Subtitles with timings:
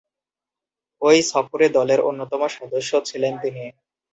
[1.01, 3.63] ঐ সফরে দলের অন্যতম সদস্য ছিলেন তিনি।